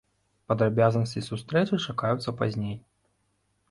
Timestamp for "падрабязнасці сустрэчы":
0.51-1.81